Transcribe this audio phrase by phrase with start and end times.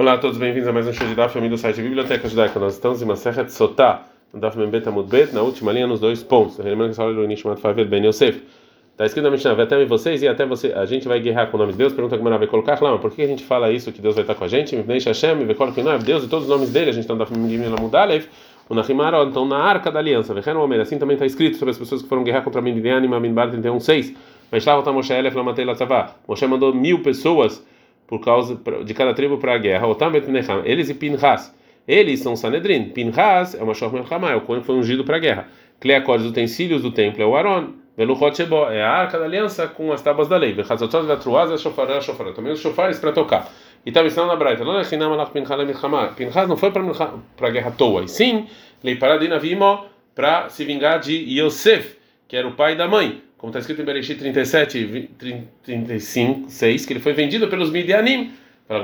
[0.00, 2.58] Olá a todos, bem-vindos a mais um show de Daf, amigo do site Biblioteca Judaica.
[2.58, 6.56] Nós estamos em Masechet Sotá, no Daf Membet Amud na última linha, nos dois pontos.
[6.56, 8.42] Lembrando que essa aula é do Nishmat Favel Ben Yosef.
[8.92, 10.72] Está escrito na Mishnah, até vocês e até você.
[10.72, 11.92] A gente vai guerrear com o nome de Deus.
[11.92, 14.34] Pergunta como vai colocar lá, por que a gente fala isso, que Deus vai estar
[14.34, 14.74] com a gente?
[14.74, 16.88] Mipnei Hashem, Vekol Kinoi, Deus e todos os nomes dele.
[16.88, 18.24] A gente está no Daf Membet Amud Alev,
[18.70, 20.32] o Nahimarot, então na Arca da Aliança.
[20.80, 24.16] Assim também está escrito sobre as pessoas que foram guerrear contra Midian e Maminbar 31.6.
[24.50, 26.14] Mas lá volta Moshe Elef Lamatei Latzavá.
[26.26, 27.62] Moshe mandou mil pessoas
[28.10, 29.86] por causa de cada tribo para a guerra.
[30.64, 31.54] Eles e Pinhas.
[31.86, 32.90] Eles são Sanedrin.
[32.90, 35.48] Pinhas é uma Shor Melchama, é o que foi ungido para a guerra.
[35.78, 37.68] Cleacores, os utensílios do templo é o Aron.
[37.96, 40.52] Veluchot Shebo é a arca da aliança com as tábuas da lei.
[40.52, 42.32] Vechazotot Vatruaz é Shofar, Shofar.
[42.32, 43.48] Também os shofares para tocar.
[43.86, 44.64] E está ensinando na Braita.
[44.64, 48.02] Não é Hinam Alach Pinhas não foi para a guerra à toa.
[48.02, 48.48] E sim,
[48.82, 49.84] Leiparadina Vimo
[50.16, 51.96] para se vingar de Yosef,
[52.26, 55.10] que era o pai da mãe como está escrito em Bereshit 37,
[55.62, 58.32] 35, 6, que ele foi vendido pelos Midianim.
[58.68, 58.82] Ah,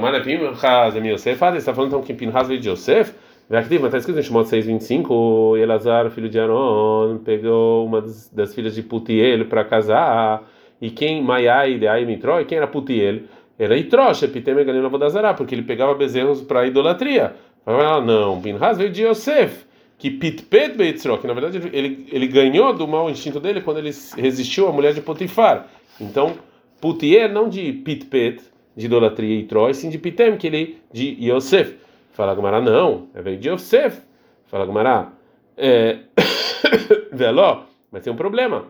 [1.58, 3.12] está falando então que Pinhas veio de Yosef?
[3.50, 8.74] Mas está escrito em Shemot 6:25, Elazar, filho de Aaron, pegou uma das, das filhas
[8.74, 10.42] de Putiel para casar.
[10.80, 13.24] E quem, Maiai, de Mitró, e quem era Putiel?
[13.58, 17.34] Era Itró, Shepitem Egalim Vodazará, porque ele pegava bezerros para idolatria.
[17.62, 19.65] Fala, não, Pinhas veio de Yosef
[19.98, 23.90] que Pitpet Beitzro, que na verdade ele, ele ganhou do mau instinto dele quando ele
[24.16, 25.68] resistiu à mulher de Potifar.
[26.00, 26.34] Então,
[26.80, 28.42] Putier não de Pitpet,
[28.76, 31.76] de idolatria e Troy, sim de Pitem, que ele de Yosef.
[32.12, 34.00] Fala Gamara, não, é veio de Yosef.
[34.46, 35.12] Fala Gamara,
[35.56, 36.00] é.
[37.12, 38.66] Veló, mas tem um problema.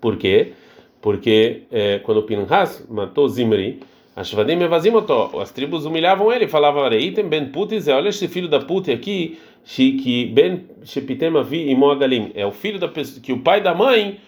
[0.00, 0.52] Por quê?
[1.00, 3.80] Porque é, quando Pinhas matou Zimri,
[4.14, 10.26] as tribos humilhavam ele, falavam, Reitem ben Putis, olha esse filho da Puti aqui que
[10.26, 14.18] ben shepitem avi imoagalim é o filho da pessoa que o pai da mãe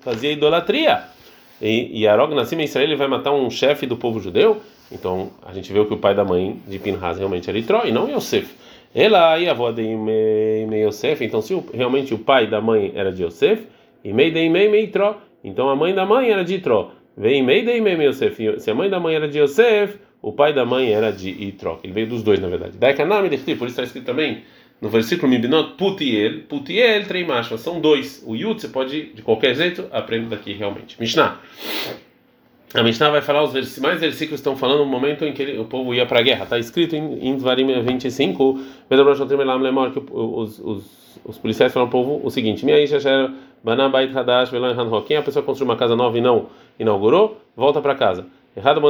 [0.00, 1.04] fazia idolatria
[1.60, 4.60] e, e Arog nasceu em Israel ele vai matar um chefe do povo judeu
[4.92, 7.92] então a gente vê que o pai da mãe de Pinhas realmente era Itró e
[7.92, 8.54] não Yosef
[8.94, 9.82] ela e avó de
[10.86, 13.66] Yosef então se o, realmente o pai da mãe era de Yosef
[14.04, 14.46] e mei de
[14.82, 18.74] Itró então a mãe da mãe era de Itró vem mei de Yosef se a
[18.74, 21.80] mãe da mãe era de Yosef o pai da mãe era de Itro.
[21.82, 22.76] Ele veio dos dois, na verdade.
[22.76, 24.42] Daikanami Dechti, por isso está escrito também
[24.80, 28.22] no versículo Mibinot, Putiel, Putiel, Treimash, são dois.
[28.26, 30.96] O Yud você pode, de qualquer jeito, aprender daqui realmente.
[30.98, 31.38] Mishnah.
[32.72, 35.64] A Mishnah vai falar os mais versículos estão falando no momento em que ele, o
[35.64, 36.44] povo ia para a guerra.
[36.44, 38.94] Está escrito em, em Dvarim 25, que
[40.12, 42.72] os, os, os policiais falam ao povo o seguinte: Quem
[45.16, 46.46] é a pessoa construiu uma casa nova e não
[46.78, 48.26] inaugurou, volta para casa.
[48.56, 48.80] Errado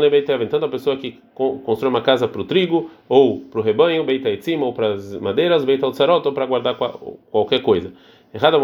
[0.48, 4.56] tanto a pessoa que constrói uma casa para o trigo, ou para o rebanho, Beitaitzim,
[4.56, 6.76] ou para as madeiras, Beitautzarot, ou para guardar
[7.30, 7.92] qualquer coisa.
[8.32, 8.58] Errado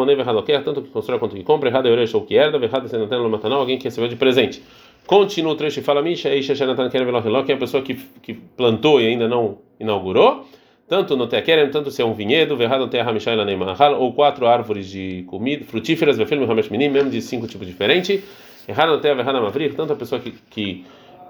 [0.65, 3.77] tanto que constrói quanto que compra, errado Euresh ou que herda, errado Senatan Lomatanal, alguém
[3.77, 4.62] que recebeu de presente.
[5.06, 8.34] Continua o trecho e fala Misha, Eisha Shanatan Kerevelocheló, que é a pessoa que, que
[8.34, 10.44] plantou e ainda não inaugurou.
[10.89, 14.89] Tanto no Teakerem, tanto se é um vinhedo, Verhado Terra Mishaila Neimahal, ou quatro árvores
[14.89, 18.22] de comida, frutíferas, Vefilme Hamesh Minim, mesmo de cinco tipos diferentes.
[18.69, 20.84] Errado no teve errado mavrih, tanto a pessoa que, que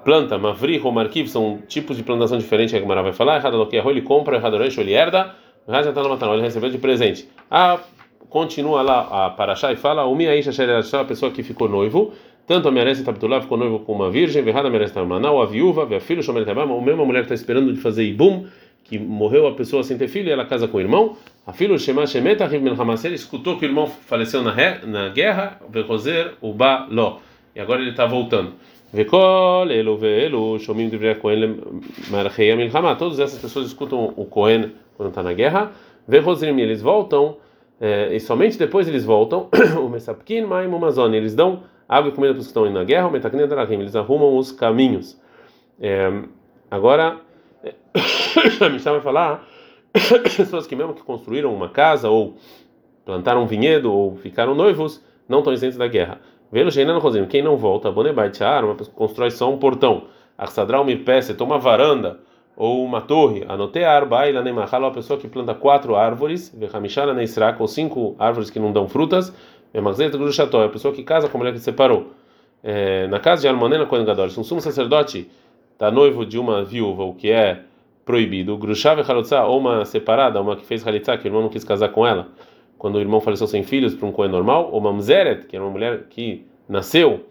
[0.04, 3.36] planta mavrih ou marquiv são tipos de plantação diferentes que a Gemara vai falar.
[3.36, 5.34] Errado no que ele compra, errado no ele herda.
[5.68, 7.28] Errado está no matanol, ele recebeu de presente.
[7.50, 7.78] Ah,
[8.30, 10.50] continua lá a Parashá e fala: O Miaisha
[11.00, 12.12] a pessoa que ficou noivo.
[12.46, 16.00] Tanto a Merece Tabtulá ficou noivo com uma virgem, Verrada Merece Tamanau, a viúva, a
[16.00, 18.46] filho, Shomer Tabama, ou mesmo a mulher que está esperando de fazer Ibum,
[18.84, 21.16] que morreu a pessoa sem ter filho e ela casa com o irmão.
[21.44, 24.54] A filho Shema Shemeta, Riv Melhamasel, escutou que o irmão faleceu na,
[24.86, 27.18] na guerra, Verrozer, Uba Ló
[27.56, 28.52] e agora ele está voltando.
[28.92, 31.58] Vekol, elo, velo, shomim de Cohen,
[32.10, 32.94] marchei a milchama.
[32.94, 35.72] Todas essas pessoas escutam o Cohen quando está na guerra.
[36.06, 37.38] Verrozrim, eles voltam,
[37.80, 39.48] é, e somente depois eles voltam.
[39.82, 42.84] O Mesapkin, Maim, Amazônia, eles dão água e comida para os que estão indo na
[42.84, 43.10] guerra.
[43.72, 45.20] Eles arrumam os caminhos.
[45.80, 46.10] É,
[46.70, 47.20] agora,
[48.60, 49.46] a Mishnah vai falar
[50.36, 52.36] pessoas que mesmo que construíram uma casa ou
[53.04, 56.20] plantaram um vinhedo ou ficaram noivos não estão isentos da guerra.
[56.50, 58.30] Velo Sheinano Rosim, quem não volta, Bonebai
[58.64, 60.04] uma pessoa constrói só um portão,
[60.38, 62.20] Arsadral Mirpese, toma uma varanda
[62.56, 66.54] ou uma torre, Anotear, Baila Nemahal, uma pessoa que planta quatro árvores,
[67.62, 69.34] ou cinco árvores que não dão frutas,
[69.72, 72.12] É a pessoa que casa com a mulher que separou.
[72.62, 75.30] É, na casa de Almanena Kohen Gadol, se um sumo sacerdote
[75.72, 77.60] está noivo de uma viúva, o que é
[78.04, 81.64] proibido, Grushav Halotzah, ou uma separada, uma que fez Halitzah, que o irmão não quis
[81.64, 82.28] casar com ela,
[82.78, 85.70] quando o irmão faleceu sem filhos para um Cohen normal, ou Mamzeret, que era uma
[85.70, 87.26] mulher que nasceu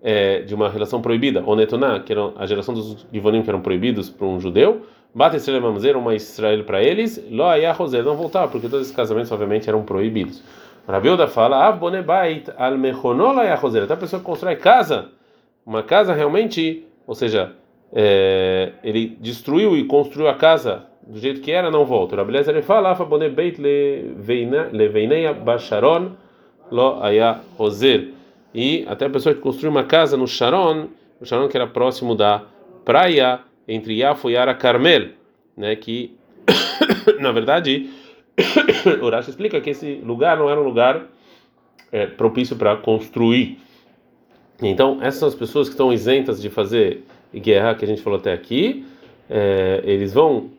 [0.00, 3.60] é, de uma relação proibida, ou Netoná, que era a geração dos Givonim que eram
[3.60, 4.82] proibidos para um judeu,
[5.14, 9.30] Bate Estrela Mamzer, uma Israel para eles, Lo Ayah não voltava, porque todos esses casamentos
[9.30, 10.42] obviamente eram proibidos.
[10.86, 15.10] Rabiuda fala, Av Bonebait al Mechonol Ayah Até a pessoa que constrói casa,
[15.64, 17.52] uma casa realmente, ou seja,
[17.92, 22.16] é, ele destruiu e construiu a casa do jeito que era, não volta.
[22.16, 26.16] Ele fala, Afa bone beit leveineia basharon
[26.70, 28.14] lo aya rozer.
[28.54, 30.88] E até a pessoa que construiu uma casa no Sharon,
[31.20, 32.42] o Sharon que era próximo da
[32.84, 35.10] praia entre Yafo e Ara Carmel,
[35.56, 36.16] né, que
[37.20, 37.90] na verdade
[39.02, 41.06] o Rashi explica que esse lugar não era um lugar
[41.90, 43.58] é, propício para construir.
[44.60, 47.04] Então, essas são as pessoas que estão isentas de fazer
[47.34, 48.84] guerra, que a gente falou até aqui.
[49.28, 50.50] É, eles vão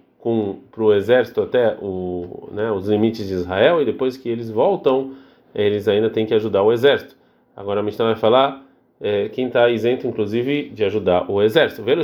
[0.71, 5.12] para o exército até o, né, os limites de Israel e depois que eles voltam,
[5.53, 7.15] eles ainda têm que ajudar o exército.
[7.56, 8.65] Agora a Mishnah vai falar
[9.01, 11.83] é, quem está isento, inclusive, de ajudar o exército.
[11.83, 12.03] Velo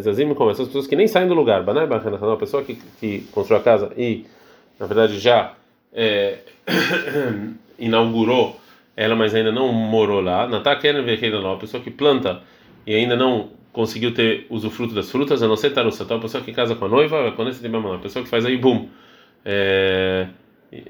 [0.00, 1.62] Zazim como essas pessoas que nem saem do lugar.
[1.62, 4.24] Uma pessoa que, que construiu a casa e,
[4.80, 5.54] na verdade, já
[5.92, 6.38] é,
[7.78, 8.58] inaugurou
[8.96, 10.48] ela, mas ainda não morou lá.
[10.48, 12.40] Nataken Vekeida uma pessoa que planta
[12.86, 16.02] e ainda não conseguiu ter usufruto das frutas, a não ser tarussa.
[16.02, 18.56] A pessoa que casa com a noiva, quando esse tem a pessoa que faz aí,
[18.56, 18.88] bum.
[19.44, 20.26] É,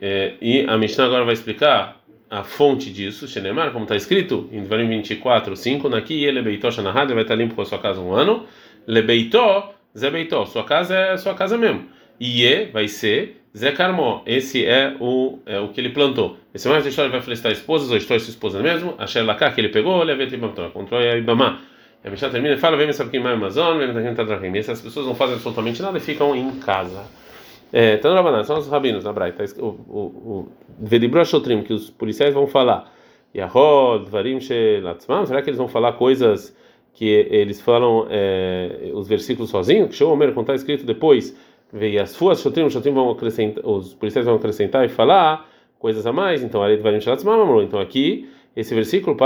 [0.01, 2.01] é, e a Mishnah agora vai explicar
[2.31, 7.13] a fonte disso, Shenemar, como está escrito em Devarim 24, 5, Naki ele beitó shanahad,
[7.13, 8.47] vai estar limpo com a sua casa um ano,
[8.87, 11.89] lebeitó, zé beitó, sua casa é sua casa mesmo.
[12.21, 16.37] Iê vai ser Zé Carmó, esse é o, é o que ele plantou.
[16.55, 19.61] Esse mais da história vai felicitar esposas, ou estou sua esposa mesmo, a Sherlaká que
[19.61, 21.61] ele pegou, levei a controle a Ibama.
[22.02, 24.56] E a Mishnah termina e fala: Vem sabe quem mais Amazon, vem me Tadrahim.
[24.56, 27.05] Essas pessoas não fazem absolutamente nada e ficam em casa.
[27.73, 29.44] É, então, Rabaná, são os rabinos na Braita.
[29.58, 30.49] O, o,
[30.79, 32.93] Vedibro Shotrim, que os policiais vão falar.
[33.37, 36.56] Yahod, Varim Shelatzmam, será que eles vão falar coisas
[36.93, 39.91] que eles falam é, os versículos sozinhos?
[39.91, 41.37] Que show, Homer, como está escrito depois.
[41.72, 46.06] Veio as fuas Shotrim, os Shotrim vão acrescentar, os policiais vão acrescentar e falar coisas
[46.06, 46.43] a mais.
[46.43, 49.17] Então, Varim Shelatzmam, então aqui, esse versículo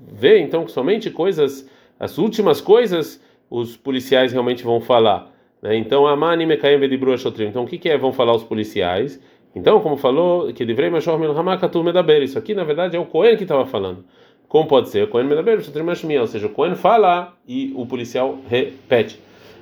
[0.00, 1.68] vê então somente coisas
[2.00, 5.30] as últimas coisas os policiais realmente vão falar.
[5.60, 5.76] Né?
[5.76, 7.46] Então, Amani Mekaim Vedibru Ashotrim.
[7.46, 9.20] Então, o que, que é, vão falar os policiais?
[9.54, 12.22] Então, como falou, que Divrei Mashor Milhamakatum Medaber.
[12.22, 14.04] Isso aqui, na verdade, é o Cohen que estava falando.
[14.48, 15.08] Como pode ser?
[15.10, 16.22] Cohen Medaber, Shotrim Mashmiel.
[16.22, 19.20] Ou seja, o Cohen fala e o policial repete.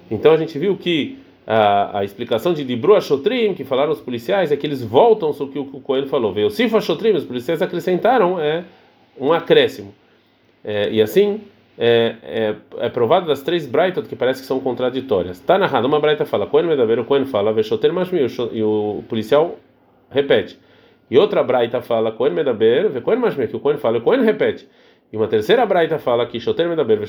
[0.09, 1.19] Então, a gente viu que
[1.53, 5.59] a, a explicação de Dibru Ashotrim, que falaram os policiais, é que eles voltam sobre
[5.59, 6.33] o que o Cohen falou.
[6.33, 8.63] Veio Sifa Ashotrim, os policiais acrescentaram é
[9.19, 9.93] um acréscimo.
[10.63, 11.41] É, e assim
[11.77, 15.39] é, é, é, provado das três braitas que parece que são contraditórias.
[15.39, 18.21] Está narrado, uma braita fala, Cohen Medaver, o Cohen fala, Veshoter Mashmi,
[18.53, 19.59] e o policial
[20.09, 20.57] repete.
[21.11, 24.69] E outra braita fala, Cohen Medaber, Cohen Mashmi, que o Cohen fala, o Cohen repete.
[25.13, 27.01] E uma terceira braita fala que Shoter Medaber,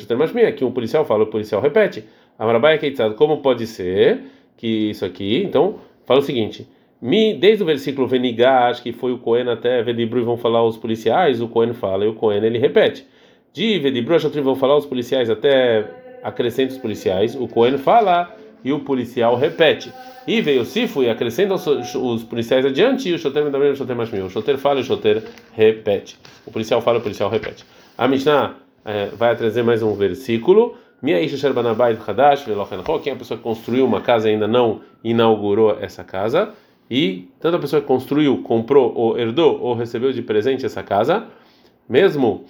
[0.55, 2.03] que o policial fala, o policial repete.
[2.37, 4.21] Amarabai Keitzad, como pode ser
[4.57, 5.43] que isso aqui?
[5.43, 5.75] Então,
[6.05, 6.67] fala o seguinte.
[7.01, 11.41] Mi, desde o versículo Venigash, que foi o Cohen até Vedibru, vão falar os policiais,
[11.41, 13.05] o Cohen fala e o Cohen ele repete
[13.53, 15.85] de Vedibru vão falar os policiais até
[16.23, 18.33] acrescenta os policiais, o Cohen fala
[18.63, 19.91] e o policial repete.
[20.27, 21.65] E veio Sifu e acrescenta os,
[21.95, 24.85] os, policiais adiante e o Shoter também o Shoter mais O Shoter fala e o
[24.85, 25.23] Shoter
[25.53, 26.17] repete.
[26.45, 27.65] O policial fala e o policial repete.
[28.01, 30.75] A Mishnah é, vai trazer mais um versículo.
[31.05, 31.23] Quem é
[33.13, 36.51] a pessoa que construiu uma casa e ainda não inaugurou essa casa.
[36.89, 41.27] E tanto a pessoa que construiu, comprou ou herdou ou recebeu de presente essa casa,
[41.87, 42.43] mesmo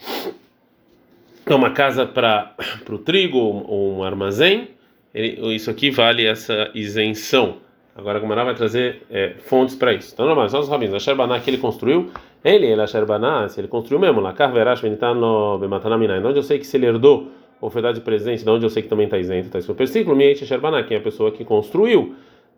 [1.45, 2.55] é uma casa para
[2.89, 4.69] o trigo ou um armazém,
[5.13, 7.57] ele, isso aqui vale essa isenção.
[7.93, 10.13] Agora a Gomara vai trazer é, fontes para isso.
[10.13, 10.95] Então, normal, são os rabinos.
[10.95, 12.09] A Sherbaná que ele construiu,
[12.43, 14.83] ele, ele, a Sherbaná, se ele construiu mesmo, lá, Carverash,
[15.15, 17.27] no Bematanamina, onde eu sei que se ele herdou
[17.81, 20.15] dado de presente, de onde eu sei que também está isento, está isso no versículo,
[20.15, 20.45] Miete
[20.87, 22.15] quem é a pessoa que construiu,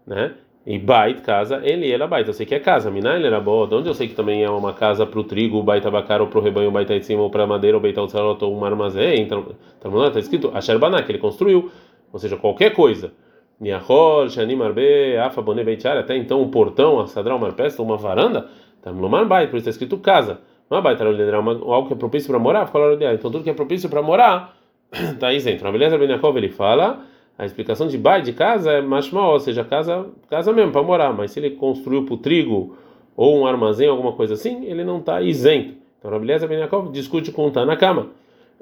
[0.08, 0.34] né?
[0.66, 2.26] E bait, casa, ele era bait.
[2.26, 2.90] Eu sei que é casa.
[2.90, 3.42] Mina, ele era.
[3.42, 6.28] De onde eu sei que também é uma casa para o trigo, bait abacar, ou
[6.28, 8.64] para o rebanho, bait de cima, ou para madeira, ou bait ao salot, ou um
[8.64, 9.22] armazém.
[9.22, 11.70] Então, está tá escrito Asherbaná, que ele construiu.
[12.14, 13.12] Ou seja, qualquer coisa.
[13.60, 17.98] Niahol, Shanim Arbe, Afa, Boné, Beitar, até então um portão, a sadra, uma pesta, uma
[17.98, 18.48] varanda.
[18.84, 20.42] Tamlomar bait, por isso está escrito casa.
[20.70, 22.70] Uma bait, algo que é propício para morar.
[23.14, 24.56] Então, tudo que é propício para morar
[24.92, 25.64] está isento.
[25.64, 27.04] Na beleza, Ben ele fala
[27.38, 31.14] a explicação de bai de casa é mashma, ou seja, casa, casa mesmo para morar.
[31.14, 32.78] Mas se ele construiu para o trigo
[33.16, 35.74] ou um armazém, alguma coisa assim, ele não está isento.
[35.98, 38.08] Então, Rabeleza Ben Yaakov discute com o Tanakama.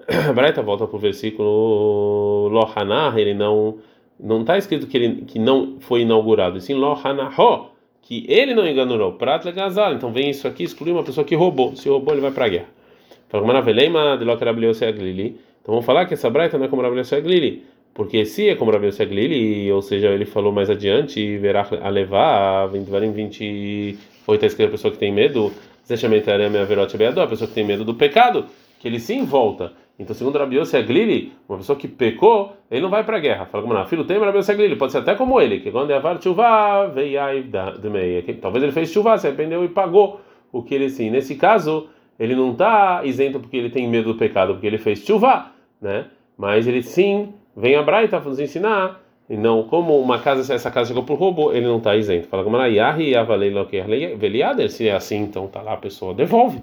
[0.07, 3.77] A Braita volta para o versículo Lohanar, ele não
[4.19, 7.70] não está escrito que ele que não foi inaugurado, e sim Lohanahó,
[8.01, 9.13] que ele não enganou.
[9.13, 9.93] Prata é gazal.
[9.93, 11.75] Então vem isso aqui excluir uma pessoa que roubou.
[11.75, 12.69] Se roubou, ele vai para a guerra.
[13.29, 14.25] Fala, Maravilheima de
[15.61, 17.63] Então vamos falar que essa Braita não é como Rabeleza Glili.
[17.93, 22.73] Porque se é como Rabi Glili, ou seja, ele falou mais adiante, verá a levar,
[22.73, 23.99] em 28
[24.33, 25.51] está escrito a pessoa que tem medo,
[27.21, 28.45] a pessoa que tem medo do pecado,
[28.79, 29.73] que ele sim volta.
[30.01, 33.45] Então, segundo Rabi Yossi Aglili, uma pessoa que pecou, ele não vai para a guerra.
[33.45, 35.91] Fala como não, filho tem Rabi Yossi Aglili, pode ser até como ele, que quando
[35.91, 37.21] é avar chuva, veio
[37.79, 38.23] de meia.
[38.41, 40.19] Talvez ele fez chuva, se arrependeu e pagou
[40.51, 41.11] o que ele sim.
[41.11, 41.87] Nesse caso,
[42.19, 46.05] ele não está isento porque ele tem medo do pecado, porque ele fez chuva, né?
[46.35, 50.87] Mas ele sim vem a Braita nos ensinar e não, como uma casa, essa casa
[50.87, 52.27] chegou por roubo, ele não está isento.
[52.27, 53.67] Fala como Yahi Avaleil
[54.67, 56.59] se é assim, então tá lá a pessoa devolve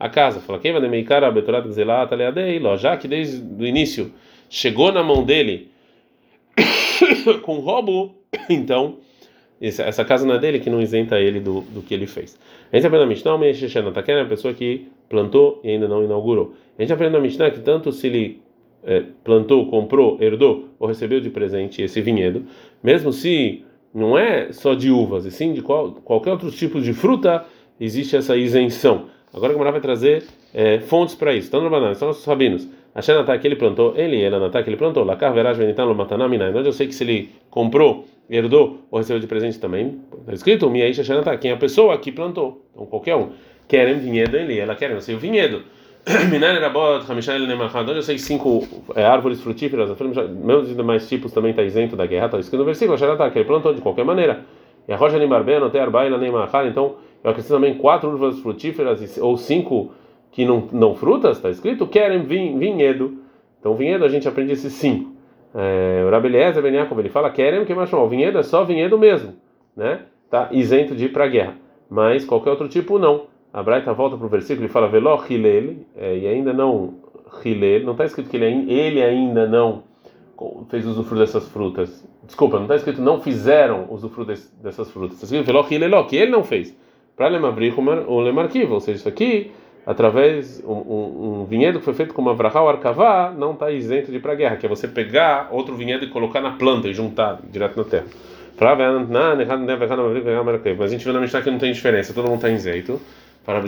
[0.00, 0.40] a casa.
[0.40, 4.10] Fala quem vai demeicar a betorat zelat aleadei, já que desde o início
[4.48, 5.68] chegou na mão dele
[7.42, 8.14] com roubo,
[8.48, 8.96] então
[9.60, 12.38] essa casa não é dele que não isenta ele do, do que ele fez.
[12.72, 16.02] A gente aprende na Mishnah, o tá é a pessoa que plantou e ainda não
[16.02, 16.54] inaugurou.
[16.78, 18.42] A gente aprende na Mishnah que tanto se ele
[18.82, 22.46] é, plantou, comprou, herdou ou recebeu de presente esse vinhedo,
[22.82, 26.94] mesmo se não é só de uvas, e sim de qual, qualquer outro tipo de
[26.94, 27.44] fruta,
[27.78, 29.08] existe essa isenção.
[29.32, 31.48] Agora a Gamara vai trazer é, fontes para isso.
[31.48, 32.68] Então, no são nossos rabinos.
[32.94, 36.28] A Xanatá que ele plantou, ele, ela Natá que ele plantou, Lacar Veraj Venitan Lomataná
[36.28, 36.52] Minai.
[36.52, 40.68] Onde eu sei que se ele comprou, herdou ou recebeu de presente também, está escrito,
[40.68, 42.64] Miaisha Xanatá, quem é a pessoa que plantou.
[42.72, 43.30] Então, qualquer um.
[43.68, 45.62] Querem vinhedo, ele, ela querem, eu sei o vinhedo.
[46.30, 49.90] Minar Rabot, Hamishal Nemachad, onde eu sei cinco é, árvores frutíferas,
[50.42, 53.72] meus demais tipos também está isento da guerra, está escrito no versículo, que ele plantou
[53.72, 54.40] de qualquer maneira.
[54.88, 59.36] E a rocha Nimarbeno, até Arbaila Nemachad, então eu acrescento também quatro uvas frutíferas ou
[59.36, 59.92] cinco
[60.30, 63.18] que não, não frutas, está escrito, querem vinhedo.
[63.58, 65.12] Então vinhedo a gente aprende esses cinco.
[65.54, 68.96] É, o Rabeliezer Ben Yaakov, ele fala, querem que mais o vinhedo é só vinhedo
[68.96, 69.34] mesmo,
[69.76, 70.02] né?
[70.30, 71.54] Tá isento de ir para a guerra.
[71.88, 73.24] Mas qualquer outro tipo não.
[73.52, 76.94] A Braita volta para o versículo e fala Veló Hilel, é, e ainda não
[77.44, 79.82] Hilel, não está escrito que ele, ele ainda não
[80.68, 82.08] fez usufruto dessas frutas.
[82.24, 85.14] Desculpa, não está escrito não fizeram usufruto dessas frutas.
[85.14, 86.76] Está escrito Veló Hileló, que ele não fez.
[87.20, 89.50] Para lemabrir o lemarquivo, ou seja, isso aqui,
[89.84, 94.10] através um, um, um, vinhedo que foi feito com uma vrahal arcavá, não está isento
[94.10, 96.88] de ir para a guerra, que é você pegar outro vinhedo e colocar na planta
[96.88, 98.06] e juntar direto na terra.
[100.78, 102.98] Mas a gente vê na Mishnah que não tem diferença, todo mundo está isento.
[103.44, 103.60] Para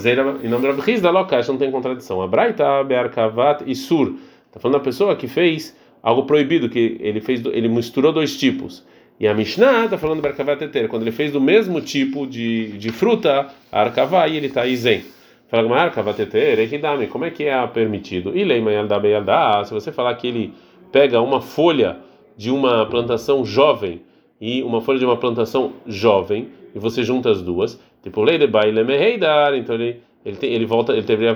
[0.49, 2.23] nome de Rabi Hizda, Lokash, não tem contradição.
[2.23, 4.15] A Braita, Be'arkavat e Sur.
[4.47, 8.83] Está falando da pessoa que fez algo proibido, que ele fez, ele misturou dois tipos.
[9.23, 12.77] E a Mishnah está falando do Arkavat Eter, quando ele fez do mesmo tipo de,
[12.77, 15.07] de fruta, a Arkavá, e ele está isento.
[15.49, 18.37] Fala, mas Arkavat Eter, Ehidami, como é que é permitido?
[18.37, 20.53] E Leima Yaldá Beyaldá, se você falar que ele
[20.91, 21.99] pega uma folha
[22.37, 24.03] de uma plantação jovem
[24.41, 28.49] e uma folha de uma plantação jovem, e você junta as duas, Tipo, lei de
[28.49, 31.35] baile meheidar, então ele ele, tem, ele volta ele deveria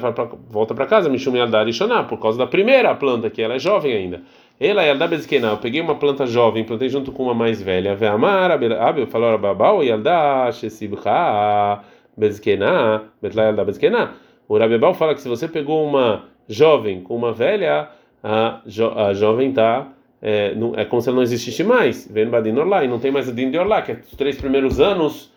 [0.49, 3.93] volta para casa mishum yaldar ishoná por causa da primeira planta que ela é jovem
[3.93, 4.23] ainda.
[4.59, 7.95] Ela yaldar bezkena, eu peguei uma planta jovem, plantei junto com uma mais velha.
[7.95, 11.83] Ve'amar abe falou babau yaldar shesibcha
[12.17, 14.15] bezkena, betla yaldar bezkena.
[14.49, 17.89] O Rabebal fala que se você pegou uma jovem com uma velha,
[18.23, 19.89] a, jo, a jovem tá
[20.23, 22.09] é, não, é como se ela não existisse mais.
[22.11, 25.33] Vem badin e não tem mais a de que é os três primeiros anos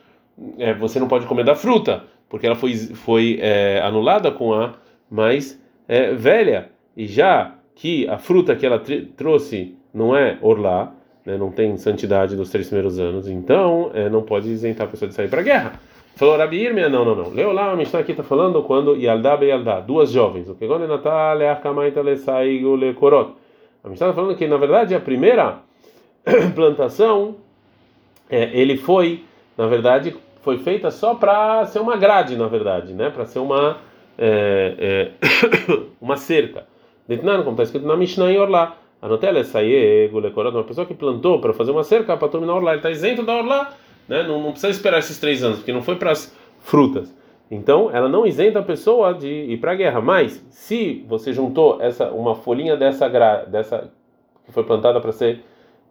[0.58, 4.76] é, você não pode comer da fruta, porque ela foi, foi é, anulada com a
[5.10, 6.70] mais é, velha.
[6.96, 8.82] E já que a fruta que ela
[9.16, 10.92] trouxe não é orlá,
[11.26, 15.08] né, não tem santidade dos três primeiros anos, então é, não pode isentar a pessoa
[15.08, 15.80] de sair para a guerra.
[16.18, 17.30] Falou Rabi Irmia, não, não, não.
[17.30, 20.50] Leu lá, a Mishnah aqui está falando quando Yaldá be Yaldá, duas jovens.
[20.50, 21.56] O que é Natal é
[22.04, 23.32] le le Korot.
[23.82, 25.60] A Mishnah está falando que na verdade a primeira
[26.54, 27.38] plantação
[28.30, 29.24] é, ele foi,
[29.58, 33.10] na verdade, foi feita só para ser uma grade, na verdade, né?
[33.10, 33.78] Para ser uma
[34.18, 35.28] é, é,
[36.02, 36.68] uma cerca.
[37.10, 38.78] Detnan, como está escrito na Mishnah em Orlá.
[39.02, 42.80] Anotela saie gulecorot, uma pessoa que plantou para fazer uma cerca para terminar Orlá, ele
[42.80, 43.74] está isento da Orlá,
[44.08, 44.24] né?
[44.24, 47.12] Não, não, precisa esperar esses três anos, porque não foi para as frutas.
[47.50, 50.00] Então, ela não isenta a pessoa de ir para a guerra.
[50.00, 53.10] Mas, se você juntou essa uma folhinha dessa
[53.48, 53.90] dessa
[54.46, 55.44] que foi plantada para ser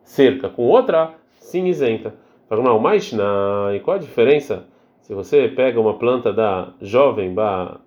[0.04, 2.14] cerca com outra, sim isenta.
[2.48, 4.64] Fala, mais na e qual a diferença
[5.00, 7.80] se você pega uma planta da jovem ba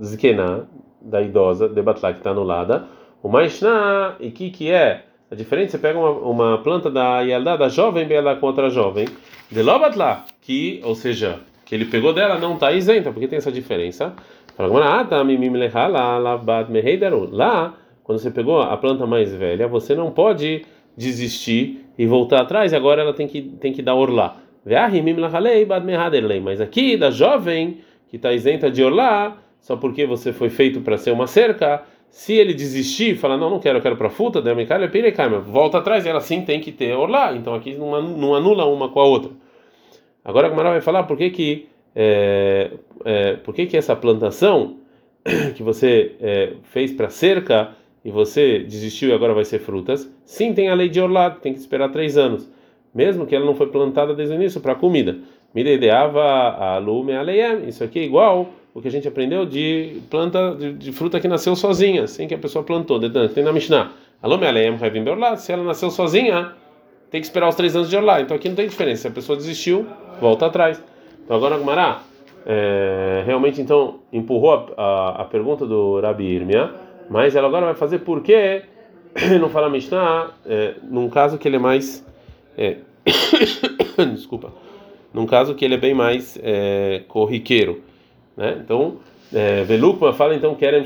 [0.00, 0.68] zikena,
[1.06, 2.86] da idosa, de batla que está anulada,
[3.22, 5.72] o mais na e que que é a diferença?
[5.72, 9.06] Você pega uma, uma planta da yalda, da jovem bela com outra jovem,
[9.50, 13.50] de lobatla, que, ou seja, que ele pegou dela não está isenta, porque tem essa
[13.50, 14.14] diferença.
[14.58, 15.22] Ah, tá,
[17.32, 20.64] lá, quando você pegou a planta mais velha, você não pode
[20.96, 24.36] desistir e voltar atrás, e agora ela tem que, tem que dar orlá.
[26.42, 30.96] Mas aqui, da jovem, que está isenta de orlá, só porque você foi feito para
[30.96, 34.40] ser uma cerca, se ele desistir, falar, não, não quero, eu quero para fruta,
[35.44, 37.34] volta atrás, ela sim tem que ter orlá.
[37.34, 39.30] Então aqui não, anula uma com a outra.
[40.24, 42.70] Agora a Gamara vai falar por que que, é,
[43.04, 44.78] é, por que, que essa plantação
[45.54, 47.72] que você é, fez para cerca
[48.04, 51.52] e você desistiu e agora vai ser frutas, sim, tem a lei de Orlat, tem
[51.52, 52.48] que esperar três anos,
[52.94, 55.18] mesmo que ela não foi plantada desde o início para comida.
[55.52, 60.02] Me ideava a lume aleyem, isso aqui é igual o que a gente aprendeu de
[60.10, 63.00] planta de, de, fruta que nasceu sozinha, sem que a pessoa plantou.
[63.30, 63.90] Tem na Mishnah.
[64.22, 65.02] A lume aleyem vai vir
[65.38, 66.52] se ela nasceu sozinha,
[67.10, 68.22] tem que esperar os três anos de Orlat.
[68.22, 69.86] Então aqui não tem diferença, se a pessoa desistiu,
[70.20, 70.82] volta atrás.
[71.24, 72.02] Então agora Gumará
[72.44, 76.70] é, realmente então empurrou a, a, a, pergunta do Rabi Irmia,
[77.08, 78.60] mas ela agora vai fazer por que
[79.40, 82.04] não fala Mishnah é, num caso que ele é mais
[82.58, 82.76] é,
[84.12, 84.52] desculpa
[85.16, 87.82] num caso que ele é bem mais é, corriqueiro,
[88.36, 88.60] né?
[88.62, 88.98] Então
[89.32, 90.82] é, Velukma fala então que era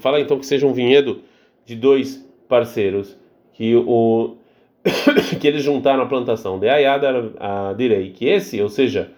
[0.00, 1.20] fala então que seja um vinhedo
[1.64, 3.16] de dois parceiros
[3.52, 4.36] que o
[5.40, 9.10] que eles juntaram a plantação de Ayada a Direi, que esse, ou seja,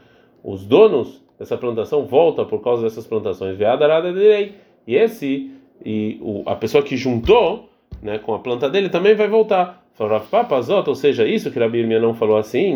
[0.44, 3.56] os donos dessa plantação volta por causa dessas plantações.
[3.56, 4.54] Veadarada Direi,
[4.86, 5.50] e esse
[5.84, 7.68] e o, a pessoa que juntou,
[8.02, 9.84] né, com a planta dele também vai voltar.
[10.30, 12.74] Papazot, ou seja, isso que Rabi Irmia não falou assim,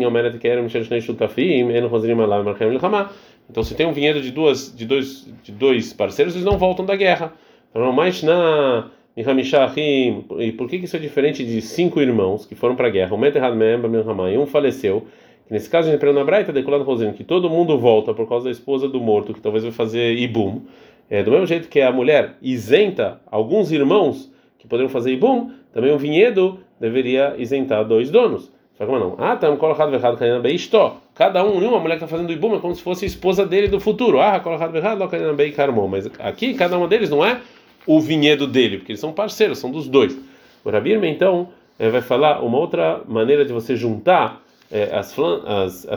[3.51, 6.85] então se tem um vinhedo de duas de dois de dois parceiros, eles não voltam
[6.85, 7.33] da guerra.
[7.93, 12.89] Mais na e por que isso é diferente de cinco irmãos que foram para a
[12.89, 13.13] guerra?
[13.13, 15.05] Um um faleceu.
[15.49, 18.45] Nesse caso, a gente aprendeu na Braita, decolando Rosino, que todo mundo volta por causa
[18.45, 20.61] da esposa do morto, que talvez vai fazer ibum.
[21.09, 25.91] É, do mesmo jeito que a mulher isenta alguns irmãos que poderiam fazer ibum, também
[25.91, 28.49] o vinhedo deveria isentar dois donos.
[28.77, 29.15] Só que não.
[29.17, 30.17] Ah, tá, colocado errado,
[31.13, 33.79] cada um, uma mulher que está fazendo ibum é como se fosse esposa dele do
[33.79, 34.19] futuro.
[34.19, 35.07] Ah, colocado errado,
[35.89, 37.41] mas aqui cada uma deles não é
[37.85, 40.17] o vinhedo dele, porque eles são parceiros, são dos dois.
[40.63, 41.49] O Rabirma, então,
[41.79, 45.15] é, vai falar uma outra maneira de você juntar é, as,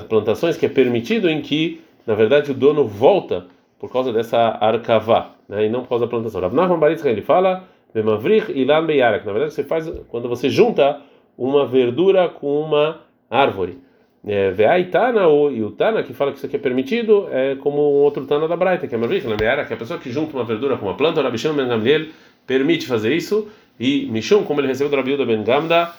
[0.08, 3.46] plantações que é permitido em que, na verdade, o dono volta
[3.78, 6.40] por causa dessa arcavá, né, e não por causa da plantação.
[6.40, 7.64] Rav Nachman ele fala,
[7.94, 9.24] Bemavrich ilan beyarak.
[9.24, 11.00] Na verdade, você faz quando você junta
[11.36, 13.00] uma verdura com uma
[13.30, 13.78] árvore.
[14.26, 17.78] É, Veaitana ou e o Tana que fala que isso aqui é permitido é como
[17.78, 20.44] um outro Tana da Braita, que é Mavrik, que é a pessoa que junta uma
[20.44, 22.06] verdura com uma planta, o Rabishon Ben Gamliel
[22.46, 25.92] permite fazer isso, e Mishum, como ele recebeu do Rabiuda Ben Gamda,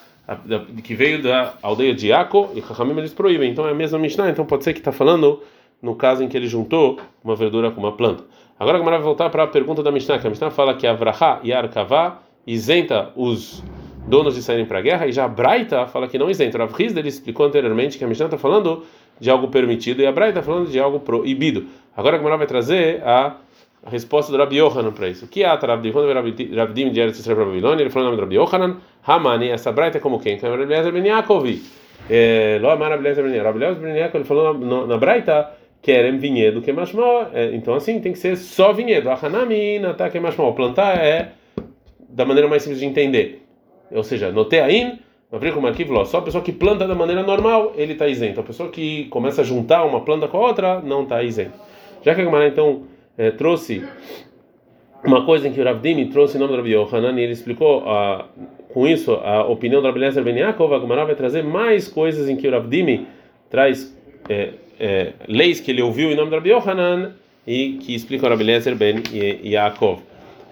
[0.84, 4.30] que veio da aldeia de Yaco, e Chachamim eles proíbem, então é a mesma Mishnah,
[4.30, 5.44] então pode ser que está falando
[5.82, 8.24] no caso em que ele juntou uma verdura com uma planta.
[8.60, 11.42] Agora a vai voltar para a pergunta da Mishnah, que a Mishnah fala que Avrahá
[11.44, 13.62] e Arkavá isenta os
[14.08, 16.58] donos de saírem para a guerra, e já a Braita fala que não isenta.
[16.58, 18.84] Rav Hizda, ele explicou anteriormente que a Mishnah está falando
[19.20, 21.66] de algo permitido e a Braita está falando de algo proibido.
[21.96, 23.38] Agora a Gemara vai trazer a,
[23.88, 25.26] resposta do Rabi Yohanan para isso.
[25.26, 25.92] O que é a Rabdi?
[25.92, 29.50] Quando Rabdim de Eretz Israel para Babilônia, ele falou o nome do Rabi Yohanan, Hamani,
[29.50, 30.38] essa Braita é como quem?
[30.38, 31.62] Que é Rabi Lezer Ben Yaakov.
[32.10, 33.60] É, Lo Amar Rabi Lezer Ben Yaakov.
[33.60, 35.52] Lezer Ben Yaakov, ele falou na, Braita,
[35.84, 37.30] querem vinhedo que é mashmal.
[37.32, 39.10] É, então assim, tem que ser só vinhedo.
[39.10, 40.54] A Hanami, Natá que mashmal.
[40.56, 41.34] Plantar é
[42.10, 43.45] da maneira mais simples de entender
[43.92, 45.00] ou seja, noteain,
[46.06, 48.40] só a pessoa que planta da maneira normal, ele está isento.
[48.40, 51.54] A pessoa que começa a juntar uma planta com a outra, não está isento.
[52.04, 52.84] Já que a Gemara, então,
[53.18, 53.84] é, trouxe
[55.04, 57.84] uma coisa em que o Ravdimi trouxe o nome do Rabi Yohanan, e ele explicou
[57.84, 58.24] uh,
[58.74, 62.30] com isso a opinião do Rabi Lezer Ben Yaakov, a Gemara vai trazer mais coisas
[62.30, 63.06] em que o Ravdimi
[63.50, 63.96] traz
[64.30, 67.14] é, é, leis que ele ouviu em nome do Rabi Yohanan
[67.46, 69.04] e que explicam o Rabi Lezer Ben
[69.44, 70.02] Yaakov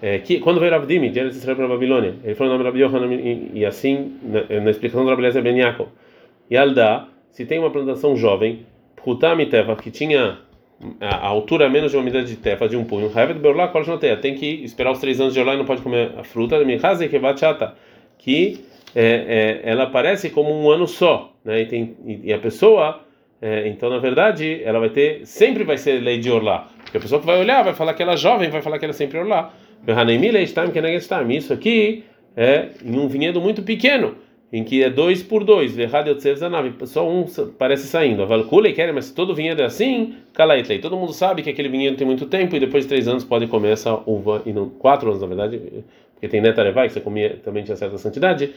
[0.03, 2.57] é, que quando veio Rav Dimi, de Eretz Israel para a Babilônia, ele falou o
[2.57, 5.87] nome de Rabi Yohanan e, assim, na, na, explicação do Rabi Lezer Ben Yaakov,
[6.51, 8.65] Yalda, se tem uma plantação jovem,
[8.97, 10.39] Prutam Teva, que tinha
[10.99, 13.71] a, altura menos de uma medida de tefa, de um punho, Havet Beorlá,
[14.21, 16.57] tem que esperar os três anos de Orlá e não pode comer a fruta,
[18.17, 18.59] que
[18.93, 21.61] é, é, ela parece como um ano só, né?
[21.61, 22.99] e, tem, e, e a pessoa,
[23.41, 26.99] é, então na verdade, ela vai ter, sempre vai ser lei de Orlá, porque a
[26.99, 28.97] pessoa que vai olhar vai falar que ela é jovem, vai falar que ela é
[28.97, 29.53] sempre Orlá.
[31.37, 32.03] Isso aqui
[32.35, 34.15] é em um vinhedo muito pequeno,
[34.51, 35.75] em que é dois por dois,
[36.85, 37.25] só um
[37.57, 38.25] parece saindo.
[38.93, 40.15] Mas se todo vinhedo é assim,
[40.81, 43.47] todo mundo sabe que aquele vinhedo tem muito tempo e depois de três anos pode
[43.47, 47.37] comer essa uva, e não, quatro anos na verdade, porque tem netarevai, que você comia
[47.43, 48.51] também tinha certa santidade,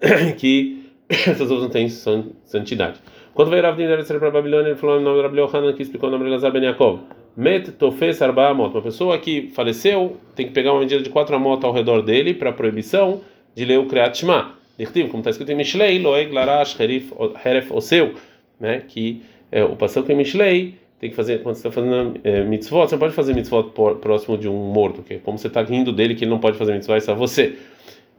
[0.38, 3.00] que essas uvas não têm santidade.
[3.34, 5.82] Quando veio Rav Din para a Babilônia, ele falou o nome do Rabi Yohanan, que
[5.82, 7.00] explicou o nome de Lazar Ben Yaakov.
[7.36, 8.74] Met tofes arba amot.
[8.74, 12.34] Uma pessoa que faleceu tem que pegar uma medida de quatro amot ao redor dele
[12.34, 13.20] para proibição
[13.54, 14.54] de ler o Kriyat Shema.
[14.76, 18.14] Como está escrito em Mishlei, loeg larash heref oseu,
[18.58, 18.82] né?
[18.86, 22.42] Que é, o passão que em Mishlei tem que fazer quando você está fazendo é,
[22.44, 23.70] mitzvot, você não pode fazer mitzvot
[24.00, 26.72] próximo de um morto, é como você está rindo dele que ele não pode fazer
[26.72, 27.56] mitzvot, é você.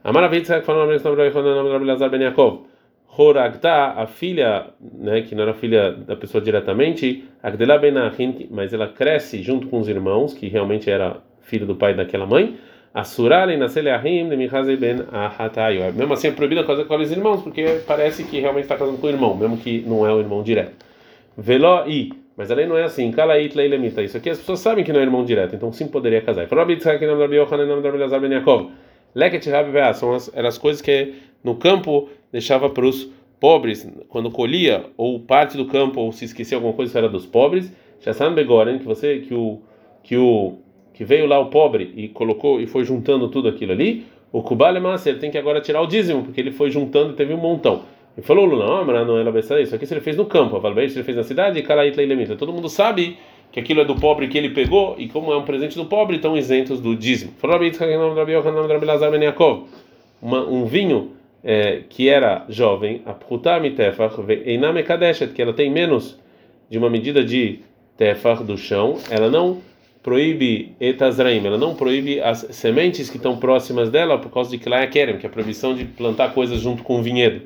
[0.04, 2.60] A maravilha que fala o nome Lazar Ben Yaakov.
[3.16, 7.24] Horagta, a filha, né, que não era filha da pessoa diretamente,
[8.50, 12.56] mas ela cresce junto com os irmãos, que realmente era filho do pai daquela mãe.
[15.92, 19.06] Mesmo assim é proibida casar com os irmãos, porque parece que realmente está casando com
[19.06, 20.72] o irmão, mesmo que não é o irmão direto.
[21.36, 22.12] Veló i.
[22.36, 23.10] Mas a lei não é assim.
[24.04, 26.46] Isso aqui as pessoas sabem que não é irmão direto, então sim poderia casar.
[29.16, 29.48] Leket
[29.94, 35.18] são as, eram as coisas que no campo deixava para os pobres, quando colhia, ou
[35.18, 37.72] parte do campo, ou se esquecia alguma coisa, isso era dos pobres.
[38.00, 39.62] Shassan Begoren, que você, que o,
[40.02, 40.58] que o,
[40.92, 44.04] que veio lá o pobre e colocou e foi juntando tudo aquilo ali.
[44.30, 47.16] O Kubale Massa, ele tem que agora tirar o dízimo, porque ele foi juntando e
[47.16, 47.84] teve um montão.
[48.14, 50.60] Ele falou, não, mas não é isso aqui se ele fez no campo, a
[50.98, 51.62] ele fez na cidade, e
[52.36, 53.16] Todo mundo sabe
[53.56, 56.16] que aquilo é do pobre que ele pegou, e como é um presente do pobre,
[56.16, 57.32] estão isentos do dízimo.
[57.38, 57.56] Falou,
[60.20, 63.00] um vinho é, que era jovem,
[65.32, 66.18] que ela tem menos
[66.68, 67.60] de uma medida de
[67.96, 69.62] Tefach do chão, ela não
[70.02, 74.86] proíbe etazraim, ela não proíbe as sementes que estão próximas dela por causa de Klaya
[74.86, 77.40] Kerem, que é a proibição de plantar coisas junto com o vinhedo,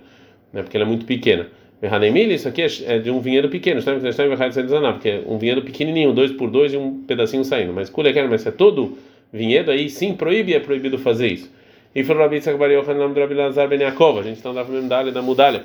[0.53, 1.47] né, porque ela é muito pequena.
[1.83, 6.75] Isso aqui é de um vinhedo pequeno, porque é um vinhedo pequenininho, dois por dois
[6.75, 7.73] e um pedacinho saindo.
[7.73, 7.91] Mas
[8.29, 8.99] mas é todo
[9.33, 11.51] vinhedo aí, sim, proíbe, é proibido fazer isso.
[11.95, 14.21] E falou Rabi Tzak Bar Yochanan Rabi Lazar Ben Yaakov.
[14.21, 15.65] A gente está na medalha da mudalha.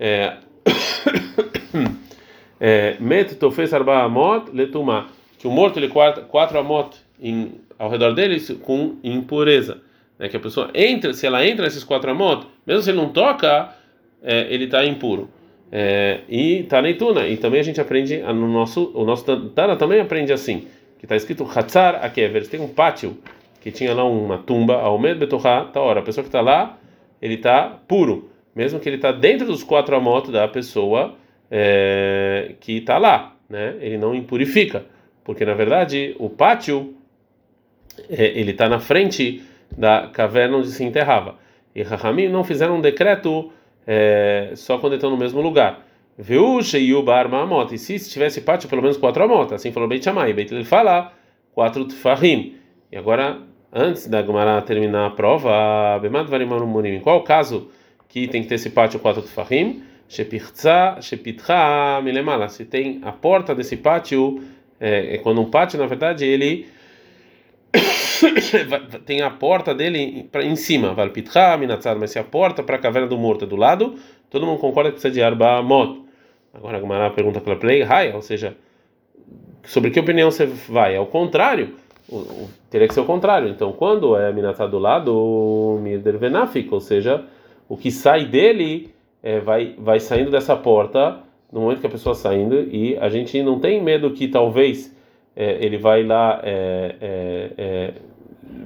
[0.00, 0.34] É,
[2.58, 5.08] é, Met tofes arba amot letuma.
[5.38, 9.78] Que o morto ele quatro, quatro amot em, ao redor dele com impureza.
[10.18, 13.10] É que a pessoa entra, se ela entra nesses quatro amot, mesmo se ele não
[13.10, 13.74] toca,
[14.24, 15.28] é, ele está impuro.
[15.70, 17.26] É, e está neituna.
[17.26, 20.66] E também a gente aprende no nosso, o nosso Tana também aprende assim,
[20.98, 22.48] que está escrito Hatzar Akever.
[22.48, 23.18] Tem um pátio
[23.60, 26.00] que tinha lá uma tumba, ao medo betorá, tá hora.
[26.00, 26.78] A pessoa que está lá,
[27.20, 31.14] ele está puro, mesmo que ele está dentro dos quatro amotos da pessoa
[31.50, 33.74] é, que está lá, né?
[33.80, 34.84] Ele não impurifica,
[35.24, 36.94] porque na verdade o pátio
[38.10, 39.42] é, ele está na frente
[39.76, 41.36] da caverna onde se enterrava.
[41.74, 43.50] E Rahamim não fizeram um decreto
[43.86, 45.86] é, só quando estão no mesmo lugar.
[46.16, 47.74] Viu Sheyubar Mamot.
[47.74, 49.60] E se tivesse pátio, pelo menos quatro amotas.
[49.60, 50.32] Assim falou Beit Shammai.
[50.32, 51.12] Beit ele fala
[51.52, 52.56] quatro tfahim.
[52.92, 53.40] E agora
[53.74, 56.00] antes da Gumara terminar a prova,
[56.84, 57.68] em qual caso
[58.08, 59.82] que tem que ter esse pátio 4 tefahim?
[60.08, 62.48] Shepitcha milemala.
[62.48, 64.40] Se tem a porta desse pátio,
[64.78, 66.68] é, é quando um pátio, na verdade, ele
[69.04, 73.08] tem a porta dele em cima, valpitcha minatzad, mas se a porta para a caverna
[73.08, 73.94] do morto é do lado,
[74.30, 76.04] todo mundo concorda que precisa de arba moto.
[76.52, 78.56] Agora a Gumara pergunta para play, ou seja,
[79.64, 80.94] sobre que opinião você vai?
[80.94, 81.74] É o contrário
[82.70, 83.48] teria que ser o contrário.
[83.48, 87.24] Então, quando é minatá do lado, o mirder venafik, ou seja,
[87.68, 92.14] o que sai dele é, vai, vai saindo dessa porta no momento que a pessoa
[92.14, 94.94] saindo e a gente não tem medo que talvez
[95.36, 97.94] é, ele vai lá é, é, é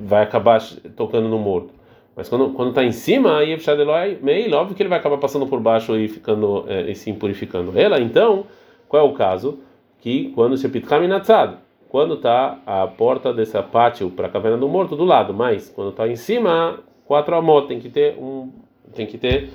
[0.00, 0.60] vai acabar
[0.96, 1.72] tocando no morto.
[2.16, 5.46] Mas quando quando está em cima, aí é meio óbvio que ele vai acabar passando
[5.46, 7.78] por baixo e ficando é, e se impurificando.
[7.78, 8.46] Ela, então,
[8.88, 9.60] qual é o caso?
[10.00, 11.56] Que quando se pitcha minatzad,
[11.88, 15.90] quando está a porta dessa pátio para a caverna do morto do lado, mas quando
[15.90, 18.50] está em cima, quatro amot tem que ter um,
[18.94, 19.50] tem que ter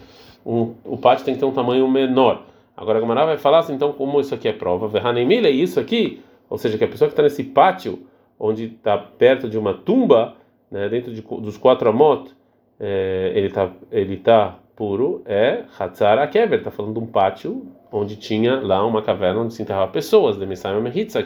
[0.45, 2.43] um, o pátio tem que ter um tamanho menor.
[2.75, 5.79] Agora a Gamara vai falar assim, então como isso aqui é prova, verhanemile é isso
[5.79, 6.21] aqui,
[6.53, 8.05] ou seja, que a pessoa que está nesse pátio
[8.39, 10.35] onde está perto de uma tumba,
[10.69, 12.31] né, dentro de, dos quatro amot,
[12.79, 18.17] é, ele está ele tá puro, é Hatzar Akever, está falando de um pátio onde
[18.17, 21.23] tinha lá uma caverna onde se enterrava pessoas, de Messiah Mehitza,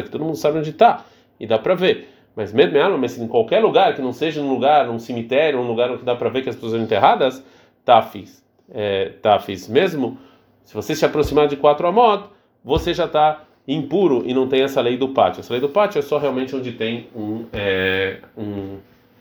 [0.00, 1.04] que todo mundo sabe onde está,
[1.38, 2.08] e dá para ver.
[2.34, 5.90] Mas mesmo mas em qualquer lugar, que não seja um lugar, um cemitério, um lugar
[5.90, 7.44] onde dá para ver que as pessoas são enterradas,
[7.84, 9.68] tafis, é, tafis.
[9.68, 10.16] Mesmo
[10.62, 12.24] se você se aproximar de quatro amot,
[12.64, 15.40] você já está impuro e não tem essa lei do pátio.
[15.40, 18.78] Essa lei do pátio é só realmente onde tem um, é, um,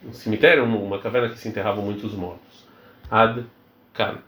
[0.07, 2.65] um cemitério, uma caverna que se enterravam muitos mortos.
[3.09, 3.45] Ad
[3.93, 4.19] Kan.